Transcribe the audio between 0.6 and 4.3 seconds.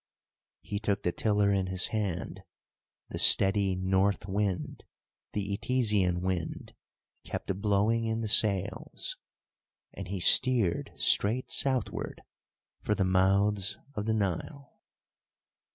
He took the tiller in his hand; the steady north